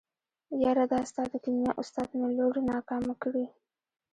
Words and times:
يره 0.63 0.85
دا 0.91 0.99
ستا 1.09 1.23
د 1.31 1.33
کيميا 1.43 1.71
استاد 1.81 2.07
مې 2.19 2.27
لور 2.37 2.55
ناکامه 2.71 3.13
کړې. 3.23 3.45